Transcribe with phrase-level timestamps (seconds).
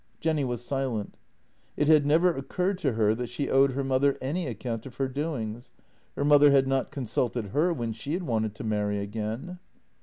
[0.19, 1.15] "Jenny was silent.
[1.77, 5.07] It had never occurred to her that she owed her mother any account of her
[5.07, 5.69] doings—
[6.15, 9.59] her mother had not consulted her when she had wanted to marry again.